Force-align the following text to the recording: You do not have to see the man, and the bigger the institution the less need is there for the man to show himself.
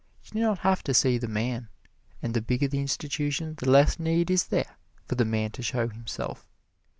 You 0.23 0.31
do 0.31 0.39
not 0.39 0.57
have 0.61 0.81
to 0.85 0.95
see 0.95 1.19
the 1.19 1.27
man, 1.27 1.69
and 2.23 2.33
the 2.33 2.41
bigger 2.41 2.67
the 2.67 2.79
institution 2.79 3.53
the 3.59 3.69
less 3.69 3.99
need 3.99 4.31
is 4.31 4.45
there 4.45 4.77
for 5.05 5.13
the 5.13 5.25
man 5.25 5.51
to 5.51 5.61
show 5.61 5.89
himself. 5.89 6.47